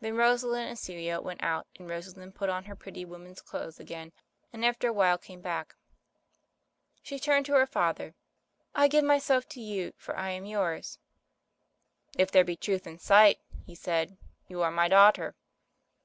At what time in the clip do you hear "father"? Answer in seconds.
7.64-8.16